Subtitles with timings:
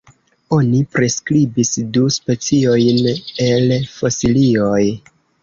[0.55, 3.11] Oni priskribis du speciojn
[3.51, 4.83] el fosilioj.